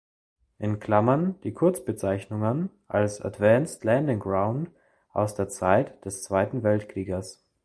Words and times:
In 0.57 0.79
Klammern 0.79 1.39
die 1.43 1.53
Kurzbezeichnungen 1.53 2.71
als 2.87 3.21
Advanced 3.21 3.83
Landing 3.83 4.17
Ground 4.19 4.71
aus 5.13 5.35
der 5.35 5.47
Zeit 5.47 6.03
des 6.05 6.23
Zweiten 6.23 6.63
Weltkrieges. 6.63 7.45